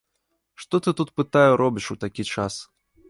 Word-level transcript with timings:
Што 0.61 0.75
ты 0.87 0.93
тут, 1.01 1.13
пытаю, 1.21 1.51
робіш 1.63 1.85
у 1.97 1.99
такі 2.05 2.23
час? 2.33 2.53